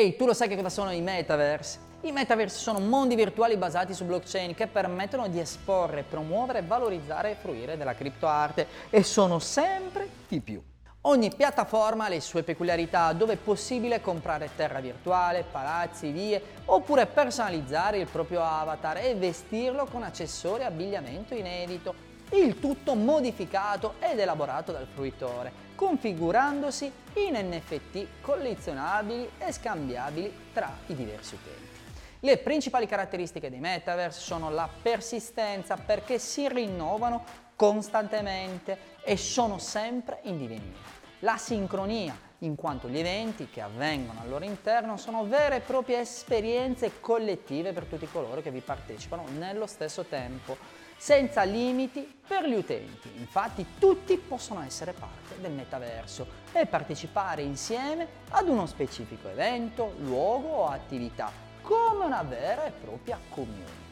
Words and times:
Ehi, 0.00 0.16
tu 0.16 0.24
lo 0.24 0.32
sai 0.32 0.48
che 0.48 0.56
cosa 0.56 0.70
sono 0.70 0.92
i 0.92 1.02
metaverse? 1.02 1.78
I 2.00 2.10
metaverse 2.10 2.58
sono 2.58 2.80
mondi 2.80 3.14
virtuali 3.14 3.58
basati 3.58 3.92
su 3.92 4.06
blockchain 4.06 4.54
che 4.54 4.66
permettono 4.66 5.28
di 5.28 5.38
esporre, 5.38 6.04
promuovere, 6.08 6.62
valorizzare 6.62 7.32
e 7.32 7.34
fruire 7.34 7.76
della 7.76 7.94
criptoarte 7.94 8.66
e 8.88 9.02
sono 9.02 9.38
sempre 9.38 10.08
di 10.26 10.40
più. 10.40 10.62
Ogni 11.02 11.30
piattaforma 11.36 12.06
ha 12.06 12.08
le 12.08 12.22
sue 12.22 12.42
peculiarità 12.42 13.12
dove 13.12 13.34
è 13.34 13.36
possibile 13.36 14.00
comprare 14.00 14.48
terra 14.56 14.80
virtuale, 14.80 15.44
palazzi, 15.50 16.10
vie 16.12 16.42
oppure 16.64 17.04
personalizzare 17.04 17.98
il 17.98 18.06
proprio 18.06 18.42
avatar 18.42 18.96
e 19.04 19.14
vestirlo 19.14 19.84
con 19.84 20.02
accessori 20.02 20.62
e 20.62 20.64
abbigliamento 20.66 21.34
inedito 21.34 22.09
il 22.32 22.58
tutto 22.58 22.94
modificato 22.94 23.94
ed 23.98 24.18
elaborato 24.18 24.72
dal 24.72 24.86
fruitore, 24.92 25.52
configurandosi 25.74 26.92
in 27.14 27.34
NFT 27.34 28.06
collezionabili 28.20 29.30
e 29.38 29.52
scambiabili 29.52 30.32
tra 30.52 30.76
i 30.86 30.94
diversi 30.94 31.34
utenti. 31.34 31.68
Le 32.20 32.36
principali 32.38 32.86
caratteristiche 32.86 33.48
dei 33.48 33.60
metaverse 33.60 34.20
sono 34.20 34.50
la 34.50 34.68
persistenza 34.82 35.76
perché 35.76 36.18
si 36.18 36.46
rinnovano 36.48 37.24
costantemente 37.56 38.98
e 39.02 39.16
sono 39.16 39.58
sempre 39.58 40.20
in 40.24 40.38
divenire. 40.38 40.99
La 41.22 41.36
sincronia, 41.36 42.18
in 42.38 42.54
quanto 42.54 42.88
gli 42.88 42.98
eventi 42.98 43.48
che 43.50 43.60
avvengono 43.60 44.20
al 44.22 44.28
loro 44.30 44.46
interno 44.46 44.96
sono 44.96 45.26
vere 45.26 45.56
e 45.56 45.60
proprie 45.60 46.00
esperienze 46.00 46.98
collettive 47.00 47.74
per 47.74 47.84
tutti 47.84 48.08
coloro 48.10 48.40
che 48.40 48.50
vi 48.50 48.60
partecipano 48.60 49.24
nello 49.36 49.66
stesso 49.66 50.04
tempo 50.04 50.56
senza 50.96 51.42
limiti 51.42 52.20
per 52.26 52.46
gli 52.46 52.54
utenti. 52.54 53.10
Infatti 53.18 53.66
tutti 53.78 54.16
possono 54.16 54.62
essere 54.62 54.94
parte 54.94 55.38
del 55.42 55.52
metaverso 55.52 56.26
e 56.52 56.64
partecipare 56.64 57.42
insieme 57.42 58.06
ad 58.30 58.48
uno 58.48 58.64
specifico 58.64 59.28
evento, 59.28 59.92
luogo 59.98 60.48
o 60.48 60.68
attività, 60.68 61.30
come 61.60 62.06
una 62.06 62.22
vera 62.22 62.64
e 62.64 62.70
propria 62.70 63.18
community. 63.28 63.89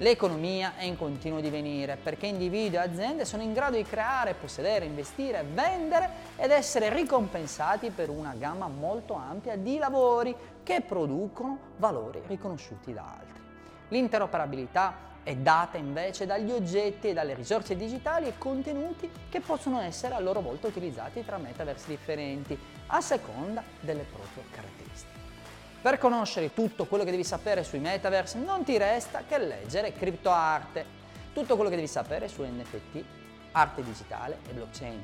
L'economia 0.00 0.74
è 0.76 0.84
in 0.84 0.96
continuo 0.96 1.40
divenire 1.40 1.96
perché 1.96 2.26
individui 2.26 2.76
e 2.76 2.82
aziende 2.82 3.24
sono 3.24 3.42
in 3.42 3.52
grado 3.52 3.76
di 3.76 3.82
creare, 3.82 4.34
possedere, 4.34 4.84
investire, 4.84 5.44
vendere 5.52 6.08
ed 6.36 6.52
essere 6.52 6.92
ricompensati 6.94 7.90
per 7.90 8.08
una 8.08 8.34
gamma 8.38 8.68
molto 8.68 9.14
ampia 9.14 9.56
di 9.56 9.76
lavori 9.76 10.34
che 10.62 10.82
producono 10.82 11.58
valori 11.78 12.22
riconosciuti 12.28 12.92
da 12.92 13.16
altri. 13.18 13.42
L'interoperabilità 13.88 15.06
è 15.24 15.34
data 15.34 15.78
invece 15.78 16.26
dagli 16.26 16.52
oggetti 16.52 17.08
e 17.08 17.12
dalle 17.12 17.34
risorse 17.34 17.76
digitali 17.76 18.28
e 18.28 18.38
contenuti 18.38 19.10
che 19.28 19.40
possono 19.40 19.80
essere 19.80 20.14
a 20.14 20.20
loro 20.20 20.40
volta 20.40 20.68
utilizzati 20.68 21.24
tra 21.24 21.38
metaversi 21.38 21.88
differenti 21.88 22.56
a 22.86 23.00
seconda 23.00 23.64
delle 23.80 24.04
proprie 24.04 24.44
caratteristiche. 24.52 25.18
Per 25.80 25.98
conoscere 25.98 26.52
tutto 26.52 26.86
quello 26.86 27.04
che 27.04 27.12
devi 27.12 27.24
sapere 27.24 27.62
sui 27.62 27.78
metaverse 27.78 28.38
non 28.38 28.64
ti 28.64 28.76
resta 28.76 29.22
che 29.26 29.38
leggere 29.38 29.92
CryptoArte, 29.92 30.84
tutto 31.32 31.54
quello 31.54 31.70
che 31.70 31.76
devi 31.76 31.86
sapere 31.86 32.26
su 32.26 32.42
NFT, 32.42 33.04
arte 33.52 33.82
digitale 33.84 34.38
e 34.48 34.52
blockchain. 34.52 35.02